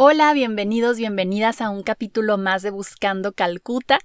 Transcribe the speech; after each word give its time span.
Hola, 0.00 0.32
bienvenidos, 0.32 0.96
bienvenidas 0.96 1.60
a 1.60 1.70
un 1.70 1.82
capítulo 1.82 2.38
más 2.38 2.62
de 2.62 2.70
Buscando 2.70 3.32
Calcuta. 3.32 3.98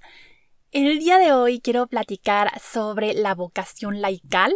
El 0.72 0.98
día 0.98 1.18
de 1.18 1.32
hoy 1.32 1.60
quiero 1.60 1.86
platicar 1.86 2.50
sobre 2.60 3.14
la 3.14 3.32
vocación 3.36 4.00
laical, 4.00 4.52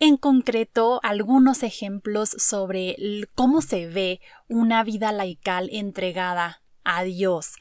en 0.00 0.16
concreto 0.16 0.98
algunos 1.04 1.62
ejemplos 1.62 2.30
sobre 2.30 2.96
cómo 3.36 3.62
se 3.62 3.86
ve 3.86 4.20
una 4.48 4.82
vida 4.82 5.12
laical 5.12 5.68
entregada 5.70 6.60
a 6.82 7.04
Dios. 7.04 7.52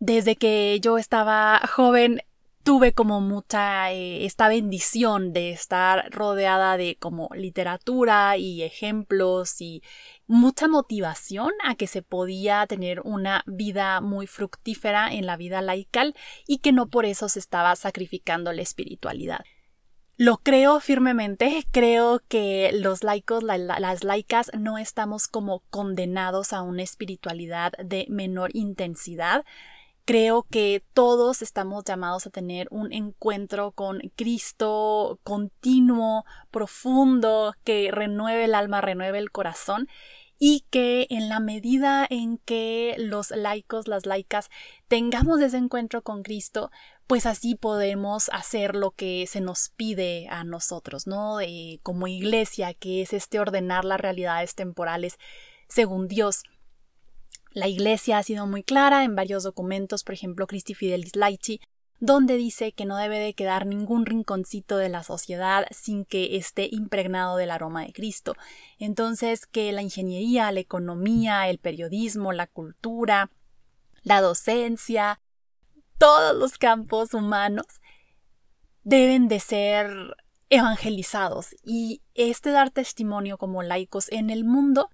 Desde 0.00 0.36
que 0.36 0.80
yo 0.82 0.98
estaba 0.98 1.62
joven 1.66 2.20
tuve 2.62 2.92
como 2.92 3.20
mucha 3.20 3.92
eh, 3.92 4.24
esta 4.24 4.48
bendición 4.48 5.32
de 5.32 5.50
estar 5.50 6.10
rodeada 6.10 6.76
de 6.76 6.96
como 6.98 7.28
literatura 7.34 8.36
y 8.36 8.62
ejemplos 8.62 9.60
y 9.60 9.82
mucha 10.26 10.68
motivación 10.68 11.52
a 11.64 11.74
que 11.74 11.86
se 11.86 12.02
podía 12.02 12.66
tener 12.66 13.00
una 13.00 13.42
vida 13.46 14.00
muy 14.00 14.26
fructífera 14.26 15.12
en 15.12 15.26
la 15.26 15.36
vida 15.36 15.60
laical 15.62 16.14
y 16.46 16.58
que 16.58 16.72
no 16.72 16.88
por 16.88 17.04
eso 17.04 17.28
se 17.28 17.38
estaba 17.38 17.74
sacrificando 17.76 18.52
la 18.52 18.62
espiritualidad. 18.62 19.44
Lo 20.18 20.36
creo 20.36 20.78
firmemente, 20.78 21.64
creo 21.72 22.20
que 22.28 22.70
los 22.74 23.02
laicos, 23.02 23.42
las 23.42 24.04
laicas 24.04 24.52
no 24.56 24.78
estamos 24.78 25.26
como 25.26 25.60
condenados 25.70 26.52
a 26.52 26.62
una 26.62 26.82
espiritualidad 26.82 27.72
de 27.82 28.06
menor 28.08 28.50
intensidad, 28.54 29.44
Creo 30.04 30.44
que 30.50 30.82
todos 30.94 31.42
estamos 31.42 31.84
llamados 31.84 32.26
a 32.26 32.30
tener 32.30 32.66
un 32.70 32.92
encuentro 32.92 33.70
con 33.70 34.00
Cristo 34.16 35.20
continuo, 35.22 36.24
profundo, 36.50 37.54
que 37.62 37.90
renueve 37.92 38.44
el 38.44 38.54
alma, 38.54 38.80
renueve 38.80 39.18
el 39.18 39.30
corazón 39.30 39.88
y 40.44 40.64
que 40.70 41.06
en 41.08 41.28
la 41.28 41.38
medida 41.38 42.04
en 42.10 42.38
que 42.38 42.96
los 42.98 43.30
laicos, 43.30 43.86
las 43.86 44.04
laicas, 44.04 44.50
tengamos 44.88 45.40
ese 45.40 45.56
encuentro 45.56 46.02
con 46.02 46.24
Cristo, 46.24 46.72
pues 47.06 47.26
así 47.26 47.54
podemos 47.54 48.28
hacer 48.32 48.74
lo 48.74 48.90
que 48.90 49.28
se 49.28 49.40
nos 49.40 49.68
pide 49.76 50.26
a 50.30 50.42
nosotros, 50.42 51.06
¿no? 51.06 51.36
como 51.84 52.08
iglesia, 52.08 52.74
que 52.74 53.02
es 53.02 53.12
este 53.12 53.38
ordenar 53.38 53.84
las 53.84 54.00
realidades 54.00 54.56
temporales 54.56 55.16
según 55.68 56.08
Dios. 56.08 56.42
La 57.54 57.68
Iglesia 57.68 58.18
ha 58.18 58.22
sido 58.22 58.46
muy 58.46 58.62
clara 58.62 59.04
en 59.04 59.14
varios 59.14 59.42
documentos, 59.42 60.04
por 60.04 60.14
ejemplo, 60.14 60.46
Christi 60.46 60.74
Fidelis 60.74 61.16
Laici, 61.16 61.60
donde 62.00 62.36
dice 62.36 62.72
que 62.72 62.86
no 62.86 62.96
debe 62.96 63.18
de 63.18 63.34
quedar 63.34 63.66
ningún 63.66 64.06
rinconcito 64.06 64.76
de 64.76 64.88
la 64.88 65.04
sociedad 65.04 65.66
sin 65.70 66.04
que 66.04 66.36
esté 66.36 66.68
impregnado 66.72 67.36
del 67.36 67.50
aroma 67.50 67.84
de 67.84 67.92
Cristo. 67.92 68.34
Entonces, 68.78 69.46
que 69.46 69.70
la 69.72 69.82
ingeniería, 69.82 70.50
la 70.50 70.60
economía, 70.60 71.48
el 71.48 71.58
periodismo, 71.58 72.32
la 72.32 72.46
cultura, 72.46 73.30
la 74.02 74.20
docencia, 74.20 75.20
todos 75.98 76.34
los 76.34 76.58
campos 76.58 77.14
humanos 77.14 77.66
deben 78.82 79.28
de 79.28 79.38
ser 79.38 80.16
evangelizados 80.48 81.54
y 81.62 82.02
este 82.14 82.50
dar 82.50 82.70
testimonio 82.70 83.38
como 83.38 83.62
laicos 83.62 84.10
en 84.10 84.30
el 84.30 84.44
mundo 84.44 84.90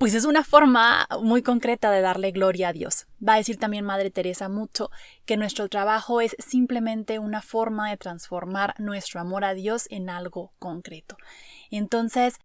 pues 0.00 0.14
es 0.14 0.24
una 0.24 0.44
forma 0.44 1.06
muy 1.20 1.42
concreta 1.42 1.90
de 1.90 2.00
darle 2.00 2.30
gloria 2.30 2.68
a 2.68 2.72
Dios. 2.72 3.06
Va 3.22 3.34
a 3.34 3.36
decir 3.36 3.58
también 3.58 3.84
Madre 3.84 4.10
Teresa 4.10 4.48
mucho 4.48 4.90
que 5.26 5.36
nuestro 5.36 5.68
trabajo 5.68 6.22
es 6.22 6.34
simplemente 6.38 7.18
una 7.18 7.42
forma 7.42 7.90
de 7.90 7.98
transformar 7.98 8.74
nuestro 8.78 9.20
amor 9.20 9.44
a 9.44 9.52
Dios 9.52 9.86
en 9.90 10.08
algo 10.08 10.54
concreto. 10.58 11.18
Entonces, 11.70 12.38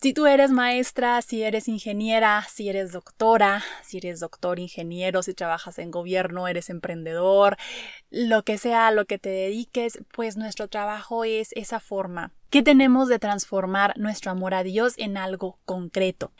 si 0.00 0.12
tú 0.12 0.26
eres 0.26 0.52
maestra, 0.52 1.20
si 1.20 1.42
eres 1.42 1.66
ingeniera, 1.66 2.46
si 2.48 2.68
eres 2.68 2.92
doctora, 2.92 3.64
si 3.82 3.98
eres 3.98 4.20
doctor 4.20 4.60
ingeniero, 4.60 5.24
si 5.24 5.34
trabajas 5.34 5.80
en 5.80 5.90
gobierno, 5.90 6.46
eres 6.46 6.70
emprendedor, 6.70 7.56
lo 8.08 8.44
que 8.44 8.56
sea, 8.56 8.92
lo 8.92 9.06
que 9.06 9.18
te 9.18 9.30
dediques, 9.30 9.98
pues 10.14 10.36
nuestro 10.36 10.68
trabajo 10.68 11.24
es 11.24 11.50
esa 11.56 11.80
forma 11.80 12.30
que 12.50 12.62
tenemos 12.62 13.08
de 13.08 13.18
transformar 13.18 13.98
nuestro 13.98 14.30
amor 14.30 14.54
a 14.54 14.62
Dios 14.62 14.94
en 14.96 15.16
algo 15.16 15.58
concreto. 15.64 16.30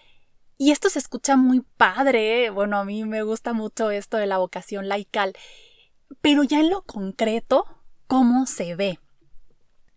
Y 0.62 0.72
esto 0.72 0.90
se 0.90 0.98
escucha 0.98 1.38
muy 1.38 1.62
padre, 1.78 2.50
bueno, 2.50 2.76
a 2.76 2.84
mí 2.84 3.06
me 3.06 3.22
gusta 3.22 3.54
mucho 3.54 3.90
esto 3.90 4.18
de 4.18 4.26
la 4.26 4.36
vocación 4.36 4.88
laical, 4.88 5.32
pero 6.20 6.42
ya 6.42 6.60
en 6.60 6.68
lo 6.68 6.82
concreto, 6.82 7.64
¿cómo 8.06 8.44
se 8.44 8.74
ve? 8.74 8.98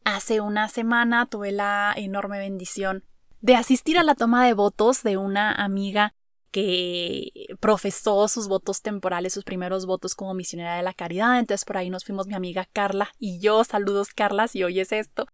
Hace 0.05 0.39
una 0.39 0.69
semana 0.69 1.25
tuve 1.25 1.51
la 1.51 1.93
enorme 1.97 2.39
bendición 2.39 3.03
de 3.41 3.57
asistir 3.57 3.97
a 3.97 4.03
la 4.03 4.15
toma 4.15 4.45
de 4.45 4.53
votos 4.53 5.03
de 5.03 5.17
una 5.17 5.51
amiga 5.51 6.13
que 6.49 7.57
profesó 7.59 8.29
sus 8.29 8.47
votos 8.47 8.81
temporales, 8.81 9.33
sus 9.33 9.43
primeros 9.43 9.85
votos 9.85 10.15
como 10.15 10.33
misionera 10.33 10.77
de 10.77 10.83
la 10.83 10.93
caridad. 10.93 11.39
Entonces 11.39 11.65
por 11.65 11.75
ahí 11.75 11.89
nos 11.89 12.05
fuimos 12.05 12.27
mi 12.27 12.35
amiga 12.35 12.69
Carla 12.71 13.11
y 13.19 13.37
yo. 13.41 13.65
Saludos 13.65 14.13
Carla 14.15 14.47
si 14.47 14.63
oyes 14.63 14.93
esto. 14.93 15.25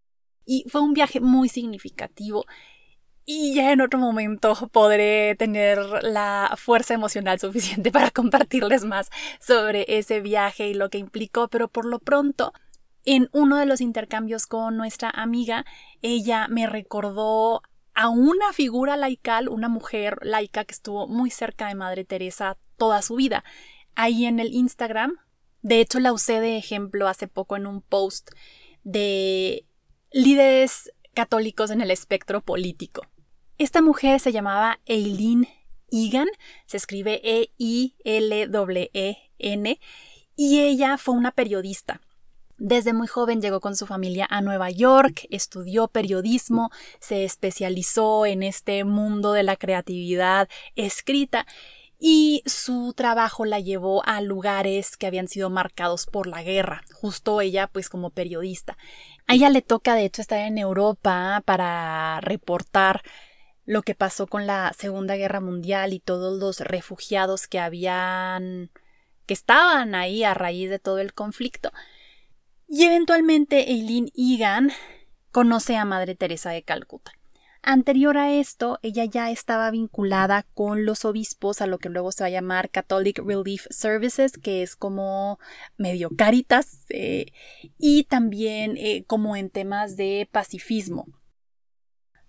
Y 0.44 0.66
fue 0.69 0.81
un 0.81 0.94
viaje 0.94 1.19
muy 1.19 1.50
significativo 1.50 2.47
y 3.31 3.53
ya 3.53 3.72
en 3.72 3.81
otro 3.81 4.00
momento 4.00 4.56
podré 4.72 5.35
tener 5.35 5.78
la 6.01 6.56
fuerza 6.57 6.95
emocional 6.95 7.40
suficiente 7.40 7.91
para 7.91 8.09
compartirles 8.09 8.85
más 8.85 9.12
sobre 9.40 9.85
ese 9.88 10.19
viaje 10.19 10.69
y 10.69 10.73
lo 10.73 10.90
que 10.90 10.97
implicó, 10.97 11.47
pero 11.47 11.68
por 11.68 11.85
lo 11.85 12.00
pronto, 12.00 12.53
en 13.06 13.29
uno 13.31 13.57
de 13.57 13.68
los 13.68 13.81
intercambios 13.81 14.47
con 14.47 14.78
nuestra 14.78 15.12
amiga, 15.12 15.63
ella 16.01 16.47
me 16.47 16.66
recordó 16.66 17.62
a 17.94 18.09
una 18.09 18.51
figura 18.51 18.97
laical, 18.97 19.47
una 19.47 19.69
mujer 19.69 20.18
laica 20.23 20.66
que 20.66 20.73
estuvo 20.73 21.07
muy 21.07 21.29
cerca 21.29 21.68
de 21.68 21.75
Madre 21.75 22.06
Teresa 22.06 22.57
toda 22.78 23.03
su 23.03 23.16
vida. 23.16 23.44
Ahí 23.94 24.25
en 24.25 24.39
el 24.39 24.56
Instagram, 24.56 25.18
de 25.62 25.81
hecho 25.81 26.00
la 26.00 26.13
usé 26.13 26.41
de 26.41 26.57
ejemplo 26.57 27.07
hace 27.07 27.28
poco 27.28 27.57
en 27.57 27.68
un 27.68 27.84
post 27.84 28.31
de 28.84 29.68
líderes 30.12 30.91
católicos 31.13 31.69
en 31.69 31.81
el 31.81 31.91
espectro 31.91 32.41
político. 32.41 33.03
Esta 33.59 33.81
mujer 33.81 34.20
se 34.22 34.31
llamaba 34.31 34.80
Eileen 34.86 35.46
Egan, 35.92 36.30
se 36.66 36.78
escribe 36.78 37.20
E-I-L-W-E-N, 37.25 37.90
y 40.38 40.59
ella 40.62 40.97
fue 40.97 41.14
una 41.14 41.34
periodista. 41.34 42.00
Desde 42.58 42.94
muy 42.94 43.08
joven 43.08 43.42
llegó 43.42 43.59
con 43.59 43.75
su 43.75 43.86
familia 43.86 44.25
a 44.30 44.40
Nueva 44.40 44.69
York, 44.69 45.28
estudió 45.30 45.90
periodismo, 45.90 46.72
se 47.02 47.25
especializó 47.25 48.25
en 48.25 48.44
este 48.44 48.86
mundo 48.86 49.34
de 49.34 49.44
la 49.44 49.58
creatividad 49.58 50.48
escrita 50.78 51.46
y 52.00 52.44
su 52.46 52.94
trabajo 52.94 53.44
la 53.44 53.59
llevó 53.59 54.06
a 54.06 54.22
lugares 54.22 54.96
que 54.96 55.06
habían 55.06 55.28
sido 55.28 55.50
marcados 55.50 56.06
por 56.06 56.28
la 56.28 56.44
guerra, 56.44 56.86
justo 56.94 57.42
ella 57.42 57.68
pues 57.68 57.90
como 57.90 58.12
periodista. 58.12 58.78
A 59.28 59.34
ella 59.34 59.50
le 59.50 59.62
toca 59.62 59.96
de 59.96 60.06
hecho 60.06 60.22
estar 60.22 60.40
en 60.40 60.58
Europa 60.58 61.44
para 61.46 62.22
reportar 62.22 63.03
lo 63.69 63.84
que 63.84 63.94
pasó 63.94 64.25
con 64.25 64.47
la 64.47 64.74
Segunda 64.75 65.16
Guerra 65.16 65.41
Mundial 65.41 65.94
y 65.94 66.00
todos 66.00 66.39
los 66.39 66.60
refugiados 66.60 67.48
que 67.48 67.60
habían 67.60 68.71
que 69.27 69.36
estaban 69.36 69.94
ahí 69.94 70.24
a 70.24 70.33
raíz 70.33 70.71
de 70.71 70.80
todo 70.80 70.98
el 70.98 71.13
conflicto. 71.13 71.71
Y 72.68 72.86
eventualmente 72.86 73.69
Eileen 73.69 74.10
Egan 74.16 74.71
conoce 75.31 75.77
a 75.77 75.86
Madre 75.86 76.16
Teresa 76.16 76.50
de 76.50 76.63
Calcuta. 76.63 77.12
Anterior 77.62 78.18
a 78.18 78.33
esto, 78.33 78.80
ella 78.81 79.06
ya 79.06 79.30
estaba 79.30 79.69
vinculada 79.69 80.48
con 80.56 80.86
los 80.86 81.06
obispos 81.06 81.62
a 81.62 81.68
lo 81.68 81.77
que 81.77 81.89
luego 81.89 82.12
se 82.12 82.24
va 82.24 82.27
a 82.27 82.31
llamar 82.31 82.71
Catholic 82.71 83.19
Relief 83.24 83.68
Services, 83.69 84.31
que 84.39 84.63
es 84.63 84.75
como 84.75 85.38
medio 85.77 86.10
caritas, 86.18 86.88
eh, 86.89 87.27
y 87.77 88.06
también 88.06 88.77
eh, 88.77 89.04
como 89.06 89.36
en 89.36 89.51
temas 89.51 89.95
de 89.95 90.27
pacifismo. 90.31 91.06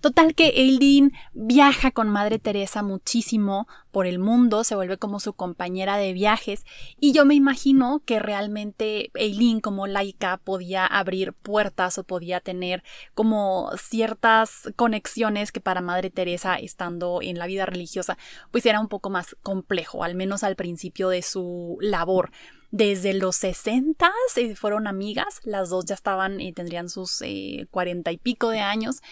Total 0.01 0.35
que 0.35 0.49
Eileen 0.49 1.13
viaja 1.35 1.91
con 1.91 2.09
Madre 2.09 2.39
Teresa 2.39 2.83
muchísimo 2.83 3.69
por 3.91 4.07
el 4.07 4.19
mundo, 4.19 4.65
se 4.65 4.75
vuelve 4.75 4.97
como 4.97 5.21
su 5.21 5.35
compañera 5.35 5.99
de 5.99 6.15
viajes 6.15 6.65
y 6.99 7.13
yo 7.13 7.27
me 7.27 7.35
imagino 7.35 8.03
que 8.07 8.19
realmente 8.19 9.11
Eileen 9.15 9.61
como 9.61 9.87
laica 9.87 10.39
podía 10.39 10.87
abrir 10.87 11.35
puertas 11.35 11.99
o 11.99 12.05
podía 12.05 12.41
tener 12.41 12.83
como 13.15 13.71
ciertas 13.77 14.71
conexiones 14.75 15.53
que 15.53 15.61
para 15.61 15.83
Madre 15.83 16.09
Teresa 16.09 16.57
estando 16.57 17.21
en 17.21 17.39
la 17.39 17.47
vida 17.47 17.67
religiosa 17.67 18.17
pues 18.51 18.65
era 18.65 18.81
un 18.81 18.89
poco 18.89 19.11
más 19.11 19.37
complejo, 19.43 20.03
al 20.03 20.15
menos 20.15 20.45
al 20.45 20.57
principio 20.57 21.11
de 21.11 21.21
su 21.21 21.77
labor. 21.83 22.31
Desde 22.73 23.15
los 23.15 23.35
60 23.37 24.13
eh, 24.37 24.55
fueron 24.55 24.87
amigas, 24.87 25.41
las 25.43 25.71
dos 25.71 25.85
ya 25.87 25.95
estaban 25.95 26.41
y 26.41 26.49
eh, 26.49 26.53
tendrían 26.53 26.89
sus 26.89 27.21
eh, 27.23 27.67
cuarenta 27.71 28.13
y 28.13 28.17
pico 28.17 28.49
de 28.51 28.61
años 28.61 29.03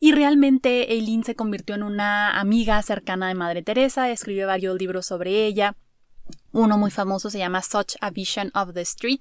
y 0.00 0.12
realmente 0.12 0.94
Eileen 0.94 1.24
se 1.24 1.36
convirtió 1.36 1.74
en 1.74 1.82
una 1.82 2.40
amiga 2.40 2.80
cercana 2.80 3.28
de 3.28 3.34
Madre 3.34 3.62
Teresa, 3.62 4.10
escribió 4.10 4.46
varios 4.46 4.78
libros 4.78 5.04
sobre 5.04 5.44
ella. 5.44 5.76
Uno 6.52 6.78
muy 6.78 6.90
famoso 6.90 7.28
se 7.28 7.38
llama 7.38 7.60
Such 7.60 7.96
a 8.00 8.10
Vision 8.10 8.50
of 8.54 8.72
the 8.72 8.80
Street 8.80 9.20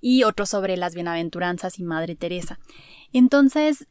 y 0.00 0.22
otro 0.22 0.46
sobre 0.46 0.76
las 0.76 0.94
bienaventuranzas 0.94 1.80
y 1.80 1.82
Madre 1.82 2.14
Teresa. 2.14 2.60
Entonces, 3.12 3.88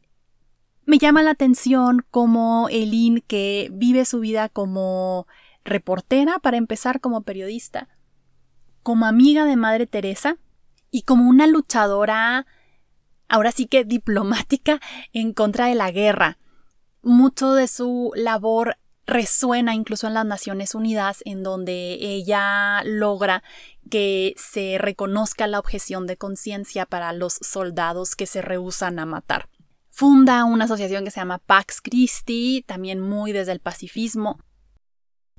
me 0.86 0.96
llama 0.96 1.22
la 1.22 1.32
atención 1.32 2.04
cómo 2.10 2.68
Eileen, 2.70 3.22
que 3.26 3.68
vive 3.70 4.06
su 4.06 4.20
vida 4.20 4.48
como 4.48 5.26
reportera, 5.64 6.38
para 6.38 6.56
empezar 6.56 7.00
como 7.00 7.22
periodista, 7.22 7.88
como 8.82 9.04
amiga 9.04 9.44
de 9.44 9.56
Madre 9.56 9.86
Teresa 9.86 10.38
y 10.90 11.02
como 11.02 11.28
una 11.28 11.46
luchadora 11.46 12.46
ahora 13.32 13.50
sí 13.50 13.66
que 13.66 13.84
diplomática 13.84 14.78
en 15.14 15.32
contra 15.32 15.66
de 15.66 15.74
la 15.74 15.90
guerra. 15.90 16.38
Mucho 17.02 17.54
de 17.54 17.66
su 17.66 18.12
labor 18.14 18.76
resuena 19.06 19.74
incluso 19.74 20.06
en 20.06 20.14
las 20.14 20.26
Naciones 20.26 20.74
Unidas, 20.74 21.22
en 21.24 21.42
donde 21.42 21.94
ella 21.98 22.82
logra 22.84 23.42
que 23.90 24.34
se 24.36 24.76
reconozca 24.78 25.46
la 25.46 25.58
objeción 25.58 26.06
de 26.06 26.18
conciencia 26.18 26.84
para 26.84 27.12
los 27.14 27.38
soldados 27.40 28.14
que 28.16 28.26
se 28.26 28.42
rehusan 28.42 28.98
a 28.98 29.06
matar. 29.06 29.48
Funda 29.90 30.44
una 30.44 30.66
asociación 30.66 31.04
que 31.04 31.10
se 31.10 31.20
llama 31.20 31.38
Pax 31.38 31.80
Christi, 31.80 32.62
también 32.66 33.00
muy 33.00 33.32
desde 33.32 33.52
el 33.52 33.60
pacifismo, 33.60 34.38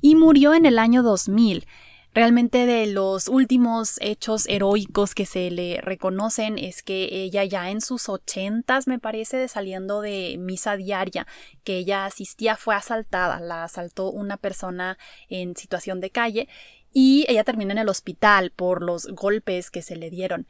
y 0.02 0.16
murió 0.16 0.56
en 0.56 0.66
el 0.66 0.80
año 0.80 1.04
2000. 1.04 1.66
Realmente 2.14 2.68
de 2.68 2.86
los 2.86 3.28
últimos 3.28 3.98
hechos 4.00 4.48
heroicos 4.48 5.16
que 5.16 5.26
se 5.26 5.50
le 5.50 5.82
reconocen 5.82 6.60
es 6.60 6.84
que 6.84 7.10
ella 7.12 7.44
ya 7.44 7.72
en 7.72 7.82
sus 7.82 8.08
ochentas, 8.08 8.86
me 8.86 9.00
parece, 9.00 9.48
saliendo 9.48 10.02
de 10.02 10.36
misa 10.38 10.78
diaria 10.78 11.26
que 11.64 11.78
ella 11.78 12.06
asistía, 12.06 12.56
fue 12.56 12.76
asaltada. 12.76 13.40
La 13.40 13.64
asaltó 13.64 14.12
una 14.12 14.38
persona 14.38 15.00
en 15.28 15.56
situación 15.56 16.02
de 16.02 16.12
calle 16.12 16.48
y 16.94 17.26
ella 17.28 17.44
terminó 17.44 17.72
en 17.72 17.80
el 17.80 17.90
hospital 17.90 18.52
por 18.52 18.84
los 18.84 19.08
golpes 19.08 19.72
que 19.72 19.82
se 19.82 19.96
le 19.96 20.12
dieron. 20.12 20.46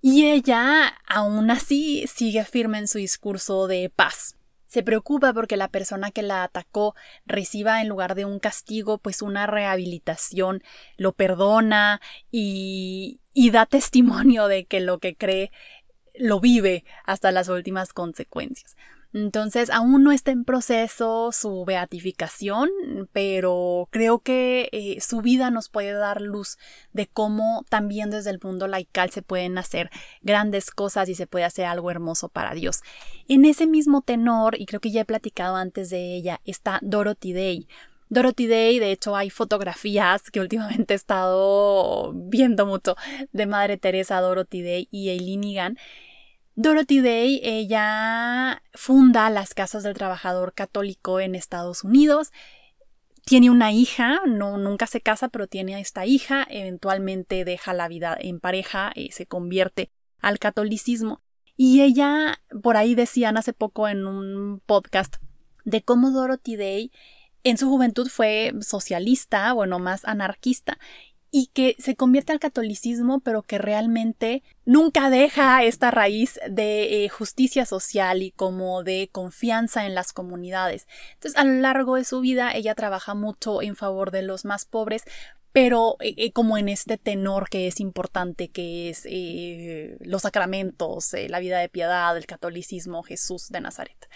Y 0.00 0.26
ella, 0.26 0.88
aún 1.06 1.50
así, 1.52 2.06
sigue 2.08 2.44
firme 2.44 2.78
en 2.78 2.88
su 2.88 2.98
discurso 2.98 3.68
de 3.68 3.88
paz. 3.88 4.37
Se 4.68 4.82
preocupa 4.82 5.32
porque 5.32 5.56
la 5.56 5.68
persona 5.68 6.10
que 6.10 6.22
la 6.22 6.44
atacó 6.44 6.94
reciba 7.24 7.80
en 7.80 7.88
lugar 7.88 8.14
de 8.14 8.26
un 8.26 8.38
castigo 8.38 8.98
pues 8.98 9.22
una 9.22 9.46
rehabilitación, 9.46 10.62
lo 10.98 11.12
perdona 11.12 12.02
y, 12.30 13.20
da 13.50 13.64
testimonio 13.66 14.46
de 14.46 14.66
que 14.66 14.80
lo 14.80 14.98
que 14.98 15.16
cree 15.16 15.50
lo 16.14 16.38
vive 16.38 16.84
hasta 17.04 17.32
las 17.32 17.48
últimas 17.48 17.94
consecuencias. 17.94 18.76
Entonces, 19.14 19.70
aún 19.70 20.04
no 20.04 20.12
está 20.12 20.32
en 20.32 20.44
proceso 20.44 21.32
su 21.32 21.64
beatificación, 21.64 22.68
pero 23.12 23.88
creo 23.90 24.18
que 24.18 24.68
eh, 24.72 25.00
su 25.00 25.22
vida 25.22 25.50
nos 25.50 25.70
puede 25.70 25.92
dar 25.92 26.20
luz 26.20 26.58
de 26.92 27.06
cómo 27.06 27.64
también 27.70 28.10
desde 28.10 28.30
el 28.30 28.38
mundo 28.42 28.68
laical 28.68 29.10
se 29.10 29.22
pueden 29.22 29.56
hacer 29.56 29.90
grandes 30.20 30.70
cosas 30.70 31.08
y 31.08 31.14
se 31.14 31.26
puede 31.26 31.46
hacer 31.46 31.64
algo 31.64 31.90
hermoso 31.90 32.28
para 32.28 32.52
Dios. 32.52 32.82
En 33.28 33.46
ese 33.46 33.66
mismo 33.66 34.02
tenor, 34.02 34.60
y 34.60 34.66
creo 34.66 34.80
que 34.80 34.90
ya 34.90 35.00
he 35.00 35.06
platicado 35.06 35.56
antes 35.56 35.88
de 35.88 36.14
ella, 36.14 36.40
está 36.44 36.78
Dorothy 36.82 37.32
Day. 37.32 37.68
Dorothy 38.10 38.46
Day, 38.46 38.78
de 38.78 38.92
hecho 38.92 39.16
hay 39.16 39.30
fotografías 39.30 40.30
que 40.30 40.40
últimamente 40.40 40.94
he 40.94 40.96
estado 40.96 42.12
viendo 42.14 42.66
mucho 42.66 42.96
de 43.32 43.46
Madre 43.46 43.76
Teresa, 43.78 44.20
Dorothy 44.20 44.62
Day 44.62 44.88
y 44.90 45.10
Eileen 45.10 45.44
Egan 45.44 45.78
Dorothy 46.60 47.00
Day, 47.02 47.40
ella 47.44 48.64
funda 48.74 49.30
las 49.30 49.54
Casas 49.54 49.84
del 49.84 49.94
Trabajador 49.94 50.54
Católico 50.54 51.20
en 51.20 51.36
Estados 51.36 51.84
Unidos. 51.84 52.32
Tiene 53.24 53.48
una 53.48 53.70
hija, 53.70 54.18
no, 54.26 54.58
nunca 54.58 54.88
se 54.88 55.00
casa, 55.00 55.28
pero 55.28 55.46
tiene 55.46 55.76
a 55.76 55.78
esta 55.78 56.04
hija. 56.04 56.44
Eventualmente 56.50 57.44
deja 57.44 57.74
la 57.74 57.86
vida 57.86 58.18
en 58.20 58.40
pareja 58.40 58.90
y 58.96 59.12
se 59.12 59.24
convierte 59.24 59.92
al 60.18 60.40
catolicismo. 60.40 61.22
Y 61.56 61.82
ella, 61.82 62.40
por 62.60 62.76
ahí 62.76 62.96
decían 62.96 63.36
hace 63.36 63.52
poco 63.52 63.86
en 63.86 64.04
un 64.04 64.60
podcast, 64.66 65.18
de 65.64 65.82
cómo 65.82 66.10
Dorothy 66.10 66.56
Day 66.56 66.92
en 67.44 67.56
su 67.56 67.68
juventud 67.68 68.08
fue 68.08 68.52
socialista, 68.62 69.52
bueno, 69.52 69.78
más 69.78 70.04
anarquista, 70.04 70.76
y 71.30 71.48
que 71.48 71.76
se 71.78 71.94
convierte 71.94 72.32
al 72.32 72.40
catolicismo, 72.40 73.20
pero 73.20 73.42
que 73.42 73.58
realmente 73.58 74.42
nunca 74.64 75.10
deja 75.10 75.62
esta 75.62 75.90
raíz 75.90 76.40
de 76.48 77.04
eh, 77.04 77.08
justicia 77.08 77.66
social 77.66 78.22
y 78.22 78.30
como 78.30 78.82
de 78.82 79.10
confianza 79.12 79.86
en 79.86 79.94
las 79.94 80.12
comunidades. 80.12 80.86
Entonces, 81.14 81.38
a 81.38 81.44
lo 81.44 81.60
largo 81.60 81.96
de 81.96 82.04
su 82.04 82.20
vida, 82.20 82.52
ella 82.54 82.74
trabaja 82.74 83.14
mucho 83.14 83.60
en 83.60 83.76
favor 83.76 84.10
de 84.10 84.22
los 84.22 84.44
más 84.46 84.64
pobres, 84.64 85.04
pero 85.52 85.96
eh, 86.00 86.14
eh, 86.16 86.32
como 86.32 86.56
en 86.56 86.68
este 86.70 86.96
tenor 86.96 87.50
que 87.50 87.66
es 87.66 87.80
importante, 87.80 88.48
que 88.48 88.88
es 88.88 89.06
los 90.00 90.22
sacramentos, 90.22 91.14
la 91.28 91.40
vida 91.40 91.58
de 91.58 91.68
piedad, 91.68 92.16
el 92.16 92.26
catolicismo, 92.26 93.02
Jesús 93.02 93.48
de 93.50 93.60
Nazaret. 93.60 94.08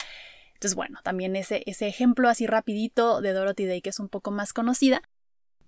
Entonces, 0.54 0.76
bueno, 0.76 1.00
también 1.02 1.34
ese, 1.36 1.62
ese 1.66 1.88
ejemplo 1.88 2.28
así 2.28 2.46
rapidito 2.46 3.20
de 3.20 3.32
Dorothy 3.32 3.66
Day, 3.66 3.82
que 3.82 3.90
es 3.90 3.98
un 3.98 4.08
poco 4.08 4.30
más 4.30 4.52
conocida, 4.52 5.02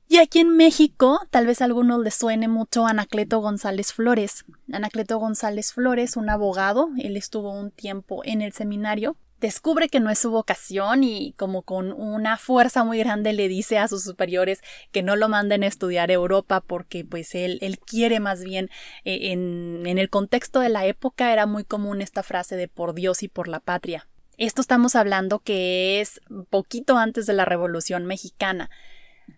y 0.08 0.18
aquí 0.18 0.40
en 0.40 0.56
México, 0.56 1.20
tal 1.30 1.46
vez 1.46 1.60
a 1.60 1.64
algunos 1.64 2.02
les 2.02 2.14
suene 2.14 2.48
mucho 2.48 2.86
Anacleto 2.86 3.40
González 3.40 3.92
Flores. 3.92 4.44
Anacleto 4.72 5.18
González 5.18 5.72
Flores, 5.72 6.16
un 6.16 6.30
abogado, 6.30 6.90
él 6.98 7.16
estuvo 7.16 7.50
un 7.50 7.70
tiempo 7.70 8.22
en 8.24 8.42
el 8.42 8.52
seminario, 8.52 9.16
descubre 9.40 9.88
que 9.88 10.00
no 10.00 10.10
es 10.10 10.18
su 10.18 10.30
vocación 10.30 11.04
y 11.04 11.34
como 11.36 11.62
con 11.62 11.92
una 11.92 12.38
fuerza 12.38 12.82
muy 12.82 12.98
grande 12.98 13.32
le 13.34 13.48
dice 13.48 13.78
a 13.78 13.88
sus 13.88 14.02
superiores 14.02 14.62
que 14.90 15.02
no 15.02 15.16
lo 15.16 15.28
manden 15.28 15.64
a 15.64 15.66
estudiar 15.66 16.10
Europa 16.10 16.62
porque 16.62 17.04
pues 17.04 17.34
él, 17.34 17.58
él 17.60 17.78
quiere 17.78 18.20
más 18.20 18.42
bien 18.42 18.70
eh, 19.04 19.32
en, 19.32 19.82
en 19.84 19.98
el 19.98 20.08
contexto 20.08 20.60
de 20.60 20.70
la 20.70 20.86
época 20.86 21.32
era 21.32 21.44
muy 21.44 21.64
común 21.64 22.00
esta 22.00 22.22
frase 22.22 22.56
de 22.56 22.68
por 22.68 22.94
Dios 22.94 23.22
y 23.22 23.28
por 23.28 23.48
la 23.48 23.60
patria. 23.60 24.08
Esto 24.36 24.60
estamos 24.60 24.96
hablando 24.96 25.38
que 25.40 26.00
es 26.00 26.20
poquito 26.50 26.96
antes 26.96 27.26
de 27.26 27.34
la 27.34 27.44
Revolución 27.44 28.04
Mexicana. 28.04 28.70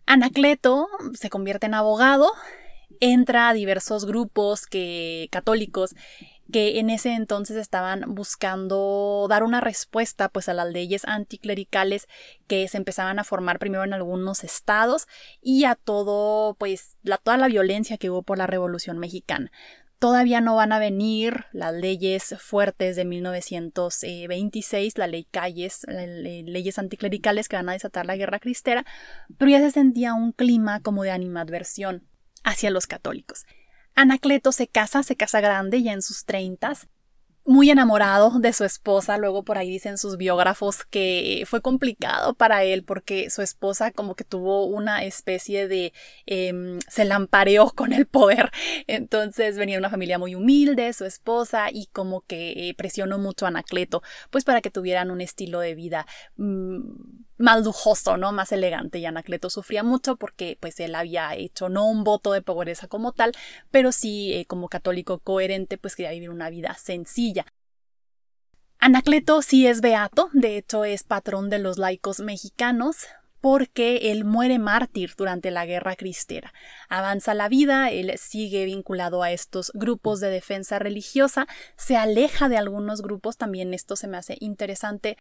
Anacleto 0.06 0.88
se 1.14 1.31
convierte 1.31 1.66
en 1.66 1.75
abogado, 1.75 2.31
entra 3.00 3.49
a 3.49 3.55
diversos 3.55 4.05
grupos 4.07 4.66
que, 4.66 5.28
católicos 5.31 5.95
que 6.50 6.78
en 6.78 6.90
ese 6.90 7.14
entonces 7.14 7.57
estaban 7.57 8.14
buscando 8.14 9.26
dar 9.28 9.43
una 9.43 9.61
respuesta 9.61 10.28
pues 10.28 10.49
a 10.49 10.55
las 10.55 10.69
leyes 10.69 11.05
anticlericales 11.05 12.07
que 12.47 12.69
se 12.69 12.76
empezaban 12.76 13.19
a 13.19 13.25
formar 13.25 13.59
primero 13.59 13.85
en 13.85 13.93
algunos 13.93 14.45
estados 14.45 15.07
y 15.43 15.64
a 15.64 15.75
todo 15.75 16.55
pues 16.55 16.97
la, 17.02 17.19
toda 17.19 17.37
la 17.37 17.49
violencia 17.49 17.99
que 17.99 18.11
hubo 18.11 18.23
por 18.23 18.38
la 18.38 18.47
Revolución 18.47 18.99
Mexicana. 18.99 19.50
Todavía 19.99 20.43
no 20.43 20.57
van 20.57 20.73
a 20.73 20.79
venir 20.79 21.47
las 21.53 21.73
leyes 21.73 22.35
fuertes 22.38 22.97
de 22.97 23.07
1926, 23.07 24.99
la 24.99 25.07
ley 25.07 25.25
Calles, 25.25 25.87
leyes 25.88 26.79
anticlericales 26.79 27.49
que 27.49 27.57
van 27.57 27.71
a 27.71 27.73
desatar 27.73 28.05
la 28.05 28.17
guerra 28.17 28.38
cristera, 28.38 28.85
pero 29.38 29.53
ya 29.53 29.61
se 29.61 29.71
sentía 29.71 30.12
un 30.12 30.33
clima 30.33 30.81
como 30.81 31.03
de 31.03 31.12
animadversión 31.12 32.07
hacia 32.45 32.71
los 32.71 32.87
católicos. 32.87 33.47
Anacleto 33.95 34.53
se 34.53 34.69
casa, 34.69 35.03
se 35.03 35.17
casa 35.17 35.41
grande, 35.41 35.83
ya 35.83 35.95
en 35.95 36.03
sus 36.03 36.26
treintas, 36.26 36.88
muy 37.47 37.71
enamorado 37.71 38.38
de 38.38 38.53
su 38.53 38.65
esposa. 38.65 39.19
Luego 39.19 39.45
por 39.45 39.59
ahí 39.59 39.71
dicen 39.71 39.99
sus 39.99 40.17
biógrafos 40.17 40.85
que 40.85 41.45
fue 41.47 41.61
complicado 41.61 42.35
para 42.35 42.65
él 42.65 42.85
porque 42.85 43.31
su 43.31 43.43
esposa 43.43 43.91
como 43.93 44.15
que 44.15 44.25
tuvo 44.25 44.67
una 44.67 45.05
especie 45.05 45.69
de... 45.69 45.93
Em, 46.26 46.79
se 46.88 47.05
lampareó 47.05 47.71
con 47.71 47.93
el 47.93 48.07
poder. 48.07 48.50
Entonces 48.87 49.57
venía 49.59 49.79
una 49.79 49.91
familia 49.91 50.19
muy 50.19 50.35
humilde, 50.35 50.93
su 50.93 51.05
esposa, 51.05 51.69
y 51.73 51.87
como 51.87 52.23
que 52.23 52.75
presionó 52.76 53.19
mucho 53.19 53.47
a 53.47 53.49
Anacleto, 53.49 54.03
pues 54.31 54.45
para 54.45 54.61
que 54.61 54.71
tuvieran 54.71 55.11
un 55.11 55.21
estilo 55.21 55.61
de 55.61 55.75
vida 55.75 56.07
mm, 56.37 56.81
más 57.38 57.65
lujoso, 57.65 58.17
¿no? 58.17 58.33
Más 58.33 58.53
elegante. 58.53 58.99
Y 58.99 59.07
Anacleto 59.07 59.50
sufría 59.50 59.83
mucho 59.83 60.17
porque 60.17 60.57
pues 60.61 60.81
él 60.81 60.95
había 60.95 61.35
hecho 61.35 61.69
no 61.69 61.87
un 61.87 62.05
voto 62.05 62.33
de 62.33 62.43
pobreza 62.43 62.88
como 62.88 63.12
tal, 63.12 63.33
pero 63.71 63.93
sí 63.93 64.33
eh, 64.33 64.47
como 64.47 64.69
católico 64.69 65.19
coherente 65.19 65.79
pues 65.79 65.97
quería 65.97 66.12
vivir 66.12 66.31
una 66.31 66.50
vida 66.50 66.75
sencilla. 66.75 67.36
Anacleto 68.78 69.42
sí 69.42 69.66
es 69.66 69.80
beato, 69.80 70.28
de 70.33 70.56
hecho 70.56 70.85
es 70.85 71.02
patrón 71.02 71.50
de 71.50 71.59
los 71.59 71.78
laicos 71.78 72.21
mexicanos, 72.21 73.06
porque 73.40 74.11
él 74.11 74.25
muere 74.25 74.59
mártir 74.59 75.14
durante 75.16 75.50
la 75.50 75.66
guerra 75.66 75.97
cristera. 75.97 76.52
Avanza 76.88 77.33
la 77.33 77.49
vida, 77.49 77.90
él 77.90 78.12
sigue 78.18 78.64
vinculado 78.64 79.23
a 79.23 79.30
estos 79.30 79.71
grupos 79.75 80.21
de 80.21 80.30
defensa 80.30 80.78
religiosa, 80.78 81.47
se 81.76 81.97
aleja 81.97 82.49
de 82.49 82.56
algunos 82.56 83.02
grupos, 83.02 83.37
también 83.37 83.73
esto 83.73 83.97
se 83.97 84.09
me 84.09 84.16
hace 84.16 84.37
interesante 84.40 85.16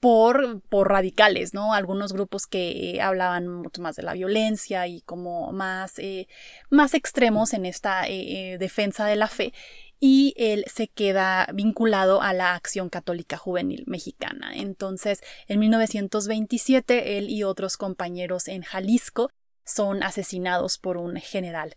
por, 0.00 0.62
por 0.62 0.88
radicales, 0.88 1.54
¿no? 1.54 1.74
Algunos 1.74 2.12
grupos 2.12 2.46
que 2.46 2.96
eh, 2.96 3.02
hablaban 3.02 3.46
mucho 3.46 3.82
más 3.82 3.96
de 3.96 4.02
la 4.02 4.14
violencia 4.14 4.86
y 4.86 5.02
como 5.02 5.52
más, 5.52 5.98
eh, 5.98 6.26
más 6.70 6.94
extremos 6.94 7.52
en 7.52 7.66
esta 7.66 8.08
eh, 8.08 8.56
defensa 8.58 9.06
de 9.06 9.16
la 9.16 9.28
fe 9.28 9.52
y 10.00 10.32
él 10.38 10.64
se 10.66 10.88
queda 10.88 11.46
vinculado 11.52 12.22
a 12.22 12.32
la 12.32 12.54
Acción 12.54 12.88
Católica 12.88 13.36
Juvenil 13.36 13.84
Mexicana. 13.86 14.52
Entonces, 14.54 15.20
en 15.46 15.60
1927, 15.60 17.18
él 17.18 17.28
y 17.28 17.44
otros 17.44 17.76
compañeros 17.76 18.48
en 18.48 18.62
Jalisco 18.62 19.30
son 19.66 20.02
asesinados 20.02 20.78
por 20.78 20.96
un 20.96 21.16
general 21.16 21.76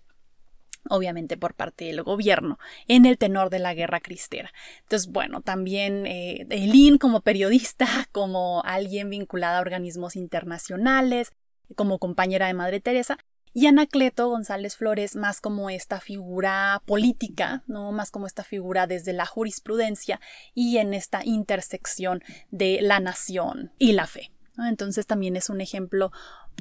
obviamente 0.89 1.37
por 1.37 1.53
parte 1.53 1.85
del 1.85 2.03
gobierno, 2.03 2.59
en 2.87 3.05
el 3.05 3.17
tenor 3.17 3.49
de 3.49 3.59
la 3.59 3.73
guerra 3.73 3.99
cristera. 3.99 4.51
Entonces, 4.81 5.11
bueno, 5.11 5.41
también 5.41 6.05
eh, 6.05 6.45
Eileen 6.49 6.97
como 6.97 7.21
periodista, 7.21 7.87
como 8.11 8.61
alguien 8.65 9.09
vinculada 9.09 9.57
a 9.57 9.61
organismos 9.61 10.15
internacionales, 10.15 11.31
como 11.75 11.99
compañera 11.99 12.47
de 12.47 12.53
Madre 12.53 12.79
Teresa, 12.79 13.17
y 13.53 13.67
Anacleto 13.67 14.29
González 14.29 14.75
Flores 14.75 15.15
más 15.15 15.39
como 15.39 15.69
esta 15.69 15.99
figura 15.99 16.81
política, 16.85 17.63
¿no? 17.67 17.91
Más 17.91 18.09
como 18.09 18.25
esta 18.25 18.43
figura 18.43 18.87
desde 18.87 19.13
la 19.13 19.27
jurisprudencia 19.27 20.19
y 20.55 20.77
en 20.77 20.93
esta 20.93 21.21
intersección 21.23 22.23
de 22.49 22.79
la 22.81 22.99
nación 22.99 23.71
y 23.77 23.91
la 23.91 24.07
fe. 24.07 24.31
Entonces 24.57 25.05
también 25.05 25.35
es 25.35 25.49
un 25.49 25.61
ejemplo 25.61 26.11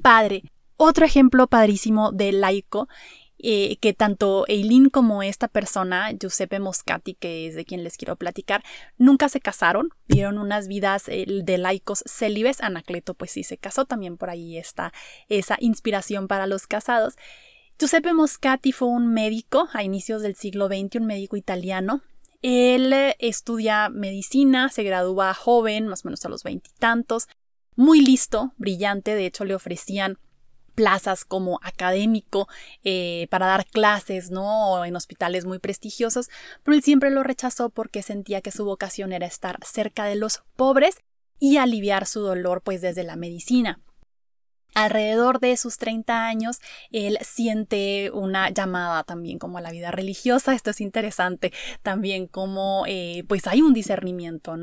padre. 0.02 0.42
Otro 0.76 1.06
ejemplo 1.06 1.46
padrísimo 1.46 2.12
de 2.12 2.32
laico 2.32 2.88
eh, 3.42 3.76
que 3.80 3.92
tanto 3.92 4.44
Eileen 4.46 4.88
como 4.88 5.22
esta 5.22 5.48
persona, 5.48 6.12
Giuseppe 6.12 6.60
Moscati, 6.60 7.14
que 7.14 7.48
es 7.48 7.54
de 7.54 7.64
quien 7.64 7.82
les 7.82 7.96
quiero 7.96 8.16
platicar, 8.16 8.62
nunca 8.98 9.28
se 9.28 9.40
casaron, 9.40 9.90
vieron 10.06 10.38
unas 10.38 10.68
vidas 10.68 11.08
eh, 11.08 11.26
de 11.26 11.58
laicos 11.58 12.04
célibes. 12.06 12.60
Anacleto, 12.60 13.14
pues 13.14 13.32
sí 13.32 13.42
se 13.42 13.58
casó, 13.58 13.84
también 13.84 14.16
por 14.16 14.30
ahí 14.30 14.56
está 14.56 14.92
esa 15.28 15.56
inspiración 15.60 16.28
para 16.28 16.46
los 16.46 16.66
casados. 16.66 17.14
Giuseppe 17.78 18.12
Moscati 18.12 18.70
fue 18.70 18.88
un 18.88 19.12
médico 19.12 19.68
a 19.72 19.82
inicios 19.82 20.22
del 20.22 20.36
siglo 20.36 20.68
XX, 20.68 21.00
un 21.00 21.06
médico 21.06 21.36
italiano. 21.36 22.02
Él 22.42 22.92
eh, 22.92 23.16
estudia 23.18 23.88
medicina, 23.88 24.68
se 24.68 24.84
gradúa 24.84 25.34
joven, 25.34 25.88
más 25.88 26.04
o 26.04 26.08
menos 26.08 26.24
a 26.24 26.28
los 26.28 26.44
veintitantos, 26.44 27.28
muy 27.74 28.00
listo, 28.00 28.52
brillante, 28.56 29.14
de 29.14 29.26
hecho 29.26 29.44
le 29.44 29.54
ofrecían 29.54 30.18
plazas 30.74 31.24
como 31.24 31.58
académico 31.62 32.48
eh, 32.84 33.26
para 33.30 33.46
dar 33.46 33.66
clases, 33.66 34.30
¿no? 34.30 34.84
En 34.84 34.96
hospitales 34.96 35.44
muy 35.44 35.58
prestigiosos, 35.58 36.30
pero 36.62 36.76
él 36.76 36.82
siempre 36.82 37.10
lo 37.10 37.22
rechazó 37.22 37.70
porque 37.70 38.02
sentía 38.02 38.40
que 38.40 38.50
su 38.50 38.64
vocación 38.64 39.12
era 39.12 39.26
estar 39.26 39.58
cerca 39.64 40.04
de 40.04 40.16
los 40.16 40.42
pobres 40.56 40.96
y 41.38 41.56
aliviar 41.56 42.06
su 42.06 42.20
dolor 42.20 42.62
pues 42.62 42.80
desde 42.80 43.02
la 43.02 43.16
medicina. 43.16 43.80
Alrededor 44.74 45.38
de 45.38 45.56
sus 45.58 45.76
30 45.76 46.26
años, 46.26 46.60
él 46.90 47.18
siente 47.20 48.10
una 48.12 48.48
llamada 48.48 49.04
también 49.04 49.38
como 49.38 49.58
a 49.58 49.60
la 49.60 49.70
vida 49.70 49.90
religiosa. 49.90 50.54
Esto 50.54 50.70
es 50.70 50.80
interesante 50.80 51.52
también 51.82 52.26
como 52.26 52.84
eh, 52.86 53.24
pues 53.28 53.46
hay 53.46 53.60
un 53.60 53.74
discernimiento. 53.74 54.56
¿no? 54.56 54.62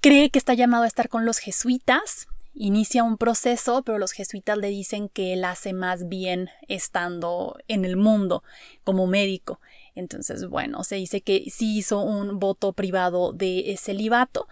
Cree 0.00 0.30
que 0.30 0.38
está 0.38 0.52
llamado 0.52 0.84
a 0.84 0.86
estar 0.86 1.08
con 1.08 1.24
los 1.24 1.38
jesuitas, 1.38 2.26
inicia 2.56 3.04
un 3.04 3.18
proceso, 3.18 3.82
pero 3.82 3.98
los 3.98 4.12
jesuitas 4.12 4.56
le 4.56 4.68
dicen 4.68 5.08
que 5.08 5.34
él 5.34 5.44
hace 5.44 5.72
más 5.72 6.08
bien 6.08 6.48
estando 6.68 7.58
en 7.68 7.84
el 7.84 7.96
mundo 7.96 8.42
como 8.82 9.06
médico. 9.06 9.60
Entonces, 9.94 10.46
bueno, 10.48 10.82
se 10.82 10.96
dice 10.96 11.20
que 11.20 11.44
sí 11.50 11.78
hizo 11.78 12.00
un 12.00 12.38
voto 12.38 12.72
privado 12.72 13.32
de 13.32 13.76
celibato 13.78 14.48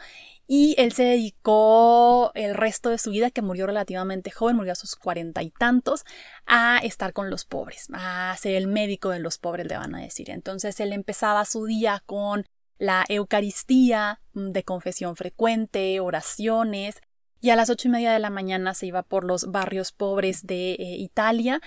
y 0.47 0.75
él 0.77 0.93
se 0.93 1.05
dedicó 1.05 2.31
el 2.35 2.55
resto 2.55 2.91
de 2.91 2.99
su 2.99 3.11
vida, 3.11 3.31
que 3.31 3.41
murió 3.41 3.67
relativamente 3.67 4.31
joven, 4.31 4.57
murió 4.57 4.73
a 4.73 4.77
sus 4.77 4.95
cuarenta 4.95 5.43
y 5.43 5.51
tantos, 5.51 6.05
a 6.47 6.79
estar 6.79 7.15
con 7.15 7.31
los 7.31 7.47
pobres, 7.47 7.89
a 7.95 8.37
ser 8.39 8.55
el 8.55 8.67
médico 8.67 9.09
de 9.11 9.21
los 9.21 9.39
pobres, 9.39 9.67
le 9.67 9.79
van 9.79 9.95
a 9.95 10.03
decir. 10.03 10.29
Entonces 10.31 10.79
él 10.81 10.93
empezaba 10.93 11.47
su 11.47 11.65
día 11.65 12.03
con 12.05 12.45
la 12.79 13.07
Eucaristía 13.09 14.21
mm, 14.35 14.51
de 14.51 14.63
confesión 14.65 15.17
frecuente, 15.17 16.01
oraciones, 16.01 17.01
y 17.45 17.51
a 17.51 17.57
las 17.57 17.69
ocho 17.69 17.89
y 17.89 17.91
media 17.91 18.11
de 18.11 18.21
la 18.21 18.31
mañana 18.31 18.73
se 18.73 18.87
iba 18.87 19.03
por 19.03 19.23
los 19.23 19.51
barrios 19.53 19.93
pobres 19.93 20.47
de 20.47 20.73
eh, 20.73 20.97
Italia 20.97 21.61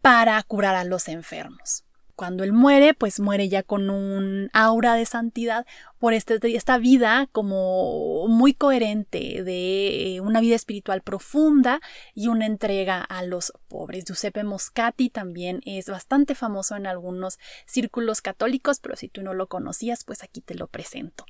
para 0.00 0.42
curar 0.42 0.74
a 0.74 0.84
los 0.84 1.08
enfermos. 1.08 1.84
Cuando 2.16 2.44
él 2.44 2.54
muere, 2.54 2.94
pues 2.94 3.20
muere 3.20 3.50
ya 3.50 3.62
con 3.62 3.90
un 3.90 4.48
aura 4.54 4.94
de 4.94 5.04
santidad 5.04 5.66
por 5.98 6.14
este, 6.14 6.38
esta 6.56 6.78
vida 6.78 7.28
como 7.30 8.26
muy 8.28 8.54
coherente 8.54 9.42
de 9.44 10.16
eh, 10.16 10.20
una 10.22 10.40
vida 10.40 10.56
espiritual 10.56 11.02
profunda 11.02 11.82
y 12.14 12.28
una 12.28 12.46
entrega 12.46 13.02
a 13.02 13.22
los 13.22 13.52
pobres. 13.68 14.06
Giuseppe 14.06 14.44
Moscati 14.44 15.10
también 15.10 15.60
es 15.66 15.90
bastante 15.90 16.34
famoso 16.34 16.74
en 16.74 16.86
algunos 16.86 17.38
círculos 17.66 18.22
católicos, 18.22 18.80
pero 18.80 18.96
si 18.96 19.08
tú 19.10 19.20
no 19.20 19.34
lo 19.34 19.46
conocías, 19.46 20.04
pues 20.04 20.22
aquí 20.22 20.40
te 20.40 20.54
lo 20.54 20.68
presento. 20.68 21.26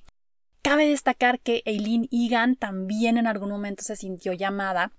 Cabe 0.63 0.87
destacar 0.87 1.41
que 1.41 1.63
Eileen 1.65 2.09
Egan 2.13 2.57
también 2.57 3.17
en 3.17 3.27
algún 3.27 3.51
momento 3.51 3.83
se 3.83 3.97
sintió 3.97 4.33
llamada 4.33 4.93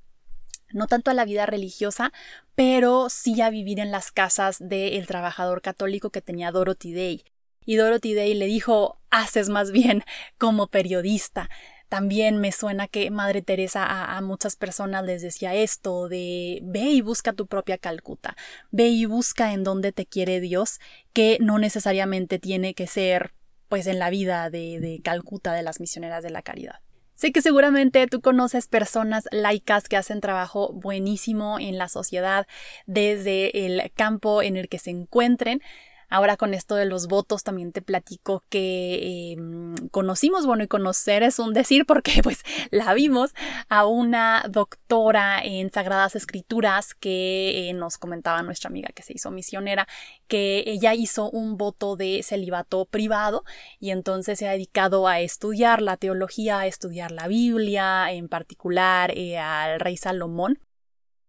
no 0.74 0.88
tanto 0.88 1.12
a 1.12 1.14
la 1.14 1.26
vida 1.26 1.46
religiosa, 1.46 2.12
pero 2.56 3.10
sí 3.10 3.42
a 3.42 3.50
vivir 3.50 3.80
en 3.80 3.92
las 3.92 4.12
casas 4.12 4.58
del 4.60 5.06
trabajador 5.08 5.62
católico 5.62 6.10
que 6.10 6.22
tenía 6.22 6.52
Dorothy 6.52 6.94
Day. 6.94 7.24
Y 7.66 7.76
Dorothy 7.76 8.16
Day 8.16 8.34
le 8.34 8.46
dijo, 8.46 9.00
haces 9.10 9.50
más 9.50 9.72
bien 9.72 10.04
como 10.38 10.68
periodista. 10.68 11.50
También 11.90 12.38
me 12.38 12.54
suena 12.54 12.88
que 12.88 13.12
Madre 13.12 13.42
Teresa 13.42 13.86
a, 13.86 14.18
a, 14.18 14.22
muchas 14.22 14.56
personas 14.56 15.04
les 15.04 15.22
decía 15.22 15.54
esto 15.54 16.08
de 16.08 16.60
ve 16.64 16.84
y 16.84 17.02
busca 17.02 17.34
tu 17.34 17.48
propia 17.48 17.78
Calcuta, 17.78 18.38
ve 18.72 18.88
y 18.88 19.06
busca 19.06 19.52
en 19.52 19.66
donde 19.66 19.92
te 19.92 20.06
quiere 20.06 20.40
Dios, 20.40 20.80
que 21.12 21.38
no 21.42 21.60
necesariamente 21.60 22.40
tiene 22.40 22.74
que 22.74 22.88
ser 22.88 23.34
pues 23.72 23.88
en 23.88 24.00
la 24.00 24.10
vida 24.10 24.50
de, 24.50 24.82
de 24.82 25.00
Calcuta 25.02 25.54
de 25.54 25.64
las 25.64 25.80
misioneras 25.80 26.24
de 26.24 26.30
la 26.30 26.42
caridad. 26.42 26.82
Sé 27.16 27.32
que 27.32 27.42
seguramente 27.42 28.06
tú 28.08 28.20
conoces 28.20 28.68
personas 28.68 29.30
laicas 29.32 29.88
que 29.88 29.96
hacen 29.96 30.20
trabajo 30.20 30.74
buenísimo 30.74 31.58
en 31.58 31.78
la 31.78 31.88
sociedad 31.88 32.48
desde 32.86 33.66
el 33.66 33.90
campo 33.94 34.42
en 34.42 34.58
el 34.58 34.68
que 34.68 34.78
se 34.78 34.90
encuentren. 34.90 35.62
Ahora 36.12 36.36
con 36.36 36.54
esto 36.54 36.76
de 36.76 36.86
los 36.86 37.08
votos 37.08 37.44
también 37.44 37.72
te 37.72 37.82
platico 37.82 38.44
que 38.50 39.32
em, 39.32 39.76
conocimos, 39.92 40.46
bueno, 40.46 40.64
y 40.64 40.68
conocer 40.68 41.24
es 41.24 41.40
un 41.40 41.54
decir 41.54 41.86
porque 41.86 42.22
pues 42.24 42.44
la 42.70 42.94
vimos 42.94 43.34
a 43.70 43.86
una 43.86 44.44
doctora 44.50 45.42
en 45.42 45.72
Sagradas 45.72 46.18
Escrituras 46.18 46.94
que 46.94 47.70
eh, 47.70 47.74
nos 47.74 47.98
comentaba 47.98 48.44
nuestra 48.44 48.68
amiga 48.68 48.90
que 48.94 49.04
se 49.04 49.14
hizo 49.14 49.32
misionera 49.32 49.88
que 50.28 50.66
ella 50.68 50.94
hizo 50.94 51.30
un 51.30 51.56
voto 51.56 51.96
de 51.96 52.24
celibato 52.24 52.84
privado 52.84 53.46
y 53.80 53.92
entonces 53.92 54.38
se 54.38 54.50
ha 54.50 54.52
dedicado 54.52 55.08
a 55.08 55.22
estudiar 55.22 55.82
la 55.82 55.96
teología, 55.96 56.60
a 56.60 56.68
estudiar 56.68 57.12
la 57.12 57.30
Biblia, 57.30 58.12
en 58.12 58.28
particular 58.28 59.12
eh, 59.16 59.38
al 59.38 59.80
rey 59.80 59.96
Salomón 59.96 60.60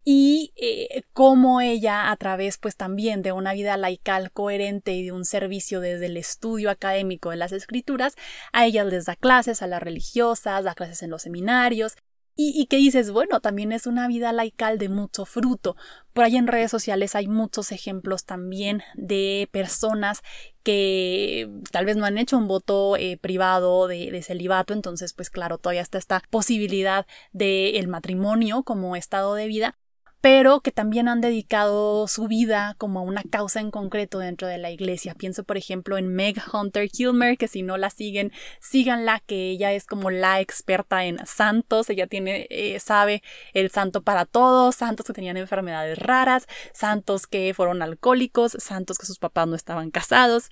y 0.03 0.53
eh, 0.57 1.03
cómo 1.13 1.61
ella 1.61 2.11
a 2.11 2.17
través 2.17 2.57
pues 2.57 2.75
también 2.75 3.21
de 3.21 3.31
una 3.31 3.53
vida 3.53 3.77
laical 3.77 4.31
coherente 4.31 4.93
y 4.93 5.05
de 5.05 5.11
un 5.11 5.25
servicio 5.25 5.79
desde 5.79 6.07
el 6.07 6.17
estudio 6.17 6.69
académico 6.69 7.29
de 7.29 7.37
las 7.37 7.51
escrituras, 7.51 8.15
a 8.51 8.65
ellas 8.65 8.85
les 8.87 9.05
da 9.05 9.15
clases, 9.15 9.61
a 9.61 9.67
las 9.67 9.81
religiosas, 9.81 10.63
da 10.63 10.75
clases 10.75 11.03
en 11.03 11.09
los 11.09 11.21
seminarios 11.21 11.95
y, 12.35 12.59
y 12.59 12.65
que 12.65 12.77
dices, 12.77 13.11
bueno, 13.11 13.41
también 13.41 13.71
es 13.71 13.85
una 13.85 14.07
vida 14.07 14.33
laical 14.33 14.79
de 14.79 14.89
mucho 14.89 15.25
fruto. 15.25 15.75
Por 16.13 16.23
ahí 16.25 16.35
en 16.35 16.47
redes 16.47 16.71
sociales 16.71 17.15
hay 17.15 17.27
muchos 17.27 17.71
ejemplos 17.71 18.25
también 18.25 18.81
de 18.95 19.47
personas 19.51 20.21
que 20.63 21.49
tal 21.71 21.85
vez 21.85 21.95
no 21.95 22.05
han 22.05 22.17
hecho 22.17 22.37
un 22.37 22.47
voto 22.47 22.97
eh, 22.97 23.17
privado 23.17 23.87
de, 23.87 24.09
de, 24.11 24.23
celibato, 24.23 24.73
entonces 24.73 25.13
pues 25.13 25.29
claro, 25.29 25.59
todavía 25.59 25.81
está 25.81 25.97
esta 25.97 26.23
posibilidad 26.29 27.05
del 27.33 27.75
el 27.75 27.87
matrimonio 27.87 28.63
como 28.63 28.95
estado 28.95 29.35
de 29.35 29.47
vida, 29.47 29.77
pero 30.23 30.61
que 30.61 30.71
también 30.71 31.09
han 31.09 31.19
dedicado 31.19 32.07
su 32.07 32.29
vida 32.29 32.75
como 32.77 33.01
a 33.01 33.03
una 33.03 33.23
causa 33.29 33.59
en 33.59 33.71
concreto 33.71 34.19
dentro 34.19 34.47
de 34.47 34.57
la 34.57 34.71
iglesia. 34.71 35.15
Pienso, 35.15 35.43
por 35.43 35.57
ejemplo, 35.57 35.97
en 35.97 36.07
Meg 36.07 36.41
Hunter 36.53 36.89
Kilmer, 36.89 37.37
que 37.37 37.49
si 37.49 37.61
no 37.61 37.75
la 37.75 37.89
siguen, 37.89 38.31
síganla, 38.61 39.19
que 39.19 39.49
ella 39.49 39.73
es 39.73 39.85
como 39.85 40.11
la 40.11 40.39
experta 40.39 41.03
en 41.03 41.19
santos, 41.25 41.89
ella 41.89 42.07
tiene, 42.07 42.47
eh, 42.51 42.79
sabe 42.79 43.21
el 43.53 43.69
santo 43.69 44.01
para 44.01 44.23
todos, 44.23 44.77
santos 44.77 45.05
que 45.05 45.11
tenían 45.11 45.35
enfermedades 45.35 45.99
raras, 45.99 46.47
santos 46.71 47.27
que 47.27 47.53
fueron 47.53 47.81
alcohólicos, 47.81 48.55
santos 48.59 48.97
que 48.97 49.05
sus 49.05 49.19
papás 49.19 49.49
no 49.49 49.57
estaban 49.57 49.91
casados, 49.91 50.51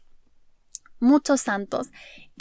muchos 1.00 1.40
santos 1.40 1.92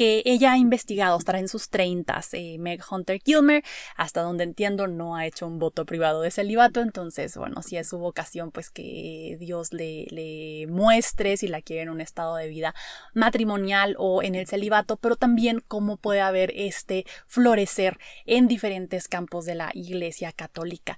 que 0.01 0.23
ella 0.25 0.53
ha 0.53 0.57
investigado, 0.57 1.19
estará 1.19 1.41
en 1.41 1.49
sus 1.49 1.69
30, 1.69 2.23
eh, 2.33 2.57
Meg 2.59 2.81
Hunter 2.91 3.21
Kilmer, 3.21 3.63
hasta 3.99 4.23
donde 4.23 4.45
entiendo 4.45 4.87
no 4.87 5.15
ha 5.15 5.27
hecho 5.27 5.47
un 5.47 5.59
voto 5.59 5.85
privado 5.85 6.23
de 6.23 6.31
celibato, 6.31 6.81
entonces, 6.81 7.37
bueno, 7.37 7.61
si 7.61 7.77
es 7.77 7.91
su 7.91 7.99
vocación, 7.99 8.51
pues 8.51 8.71
que 8.71 9.37
Dios 9.39 9.75
le, 9.75 10.07
le 10.09 10.67
muestre 10.69 11.37
si 11.37 11.49
la 11.49 11.61
quiere 11.61 11.83
en 11.83 11.91
un 11.91 12.01
estado 12.01 12.37
de 12.37 12.49
vida 12.49 12.75
matrimonial 13.13 13.95
o 13.99 14.23
en 14.23 14.37
el 14.37 14.47
celibato, 14.47 14.97
pero 14.97 15.17
también 15.17 15.63
cómo 15.69 15.99
puede 15.99 16.23
haber 16.23 16.51
este 16.57 17.05
florecer 17.27 17.99
en 18.25 18.49
diferentes 18.49 19.07
campos 19.07 19.45
de 19.45 19.55
la 19.55 19.71
Iglesia 19.75 20.33
Católica. 20.33 20.97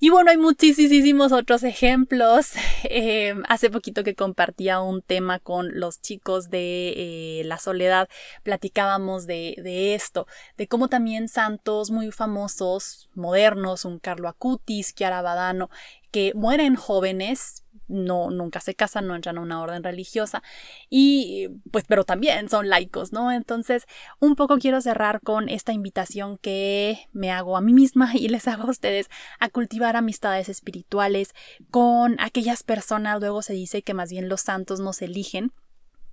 Y 0.00 0.10
bueno, 0.10 0.30
hay 0.30 0.36
muchísimos 0.36 1.32
otros 1.32 1.62
ejemplos. 1.62 2.52
Eh, 2.90 3.34
hace 3.48 3.70
poquito 3.70 4.04
que 4.04 4.14
compartía 4.14 4.80
un 4.80 5.02
tema 5.02 5.40
con 5.40 5.80
los 5.80 6.00
chicos 6.00 6.48
de 6.48 6.94
eh, 6.96 7.42
La 7.44 7.58
Soledad, 7.58 8.08
platicábamos 8.44 9.26
de, 9.26 9.56
de, 9.62 9.96
esto, 9.96 10.28
de 10.56 10.68
cómo 10.68 10.88
también 10.88 11.28
santos 11.28 11.90
muy 11.90 12.12
famosos, 12.12 13.10
modernos, 13.14 13.84
un 13.84 13.98
Carlo 13.98 14.28
Acutis, 14.28 14.94
Chiara 14.94 15.22
Badano, 15.22 15.70
que 16.12 16.32
mueren 16.34 16.76
jóvenes 16.76 17.64
no, 17.86 18.30
nunca 18.30 18.60
se 18.60 18.74
casan, 18.74 19.06
no 19.06 19.14
entran 19.14 19.38
a 19.38 19.40
una 19.40 19.60
orden 19.62 19.82
religiosa 19.82 20.42
y 20.90 21.48
pues, 21.70 21.84
pero 21.86 22.04
también 22.04 22.48
son 22.48 22.68
laicos, 22.68 23.12
¿no? 23.12 23.32
Entonces, 23.32 23.86
un 24.20 24.36
poco 24.36 24.58
quiero 24.58 24.80
cerrar 24.80 25.20
con 25.20 25.48
esta 25.48 25.72
invitación 25.72 26.38
que 26.38 27.08
me 27.12 27.30
hago 27.30 27.56
a 27.56 27.60
mí 27.60 27.72
misma 27.72 28.10
y 28.14 28.28
les 28.28 28.48
hago 28.48 28.64
a 28.64 28.70
ustedes 28.70 29.08
a 29.38 29.48
cultivar 29.48 29.96
amistades 29.96 30.48
espirituales 30.48 31.34
con 31.70 32.16
aquellas 32.20 32.62
personas, 32.62 33.20
luego 33.20 33.42
se 33.42 33.52
dice 33.52 33.82
que 33.82 33.94
más 33.94 34.10
bien 34.10 34.28
los 34.28 34.40
santos 34.40 34.80
nos 34.80 35.02
eligen, 35.02 35.52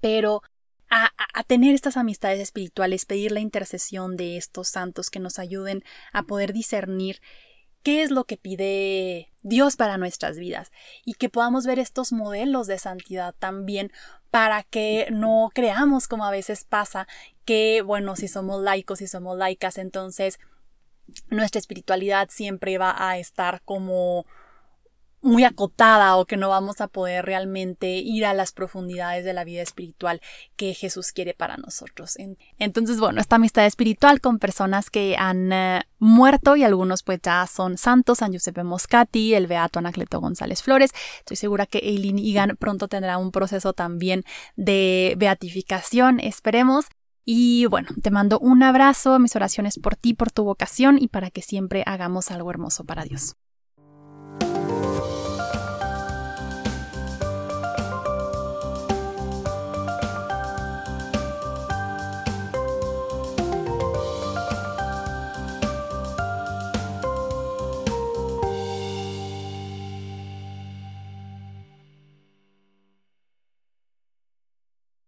pero 0.01 0.41
a, 0.89 1.11
a, 1.33 1.43
tener 1.43 1.73
estas 1.73 1.97
amistades 1.97 2.39
espirituales, 2.39 3.05
pedir 3.05 3.31
la 3.31 3.39
intercesión 3.39 4.15
de 4.17 4.37
estos 4.37 4.67
santos 4.67 5.09
que 5.09 5.19
nos 5.19 5.39
ayuden 5.39 5.83
a 6.13 6.23
poder 6.23 6.53
discernir 6.53 7.21
qué 7.85 8.01
es 8.01 8.09
lo 8.09 8.23
que 8.23 8.35
pide 8.35 9.31
Dios 9.43 9.75
para 9.75 9.99
nuestras 9.99 10.39
vidas 10.39 10.71
y 11.05 11.13
que 11.13 11.29
podamos 11.29 11.67
ver 11.67 11.77
estos 11.77 12.11
modelos 12.11 12.65
de 12.65 12.79
santidad 12.79 13.35
también 13.37 13.91
para 14.31 14.63
que 14.63 15.07
no 15.11 15.51
creamos 15.53 16.07
como 16.07 16.25
a 16.25 16.31
veces 16.31 16.63
pasa 16.63 17.07
que, 17.45 17.83
bueno, 17.83 18.15
si 18.15 18.27
somos 18.27 18.59
laicos, 18.59 18.97
si 18.99 19.07
somos 19.07 19.37
laicas, 19.37 19.77
entonces 19.77 20.39
nuestra 21.29 21.59
espiritualidad 21.59 22.29
siempre 22.31 22.79
va 22.79 22.95
a 22.97 23.19
estar 23.19 23.61
como 23.61 24.25
muy 25.25 25.43
acotada 25.43 26.15
o 26.17 26.25
que 26.25 26.37
no 26.37 26.49
vamos 26.49 26.81
a 26.81 26.87
poder 26.87 27.25
realmente 27.25 27.97
ir 27.97 28.25
a 28.25 28.33
las 28.33 28.51
profundidades 28.51 29.25
de 29.25 29.33
la 29.33 29.43
vida 29.43 29.63
espiritual 29.63 30.21
que 30.55 30.73
Jesús 30.75 31.11
quiere 31.11 31.33
para 31.33 31.57
nosotros. 31.57 32.15
Entonces, 32.59 32.99
bueno, 32.99 33.19
esta 33.19 33.37
amistad 33.37 33.65
espiritual 33.65 34.21
con 34.21 34.37
personas 34.37 34.91
que 34.91 35.15
han 35.17 35.51
eh, 35.51 35.81
muerto 35.97 36.55
y 36.55 36.63
algunos 36.63 37.01
pues 37.01 37.19
ya 37.23 37.45
son 37.47 37.77
santos, 37.77 38.19
San 38.19 38.31
Giuseppe 38.31 38.63
Moscati, 38.63 39.33
el 39.33 39.47
beato 39.47 39.79
Anacleto 39.79 40.21
González 40.21 40.61
Flores. 40.61 40.91
Estoy 41.19 41.37
segura 41.37 41.65
que 41.65 41.79
Eileen 41.79 42.19
Egan 42.19 42.55
pronto 42.57 42.87
tendrá 42.87 43.17
un 43.17 43.31
proceso 43.31 43.73
también 43.73 44.23
de 44.55 45.15
beatificación, 45.17 46.19
esperemos. 46.19 46.85
Y 47.27 47.65
bueno, 47.65 47.89
te 48.03 48.11
mando 48.11 48.37
un 48.37 48.61
abrazo, 48.61 49.17
mis 49.17 49.35
oraciones 49.35 49.79
por 49.79 49.95
ti, 49.95 50.13
por 50.13 50.31
tu 50.31 50.43
vocación 50.43 50.99
y 51.01 51.07
para 51.07 51.31
que 51.31 51.41
siempre 51.41 51.81
hagamos 51.87 52.29
algo 52.29 52.51
hermoso 52.51 52.83
para 52.83 53.03
Dios. 53.03 53.35